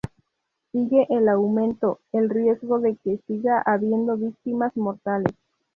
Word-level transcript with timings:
sigue 0.71 1.05
en 1.11 1.29
aumento 1.29 1.99
el 2.11 2.27
riesgo 2.31 2.79
de 2.79 2.95
que 2.95 3.19
siga 3.27 3.61
habiendo 3.63 4.17
víctimas 4.17 4.75
mortales 4.75 5.35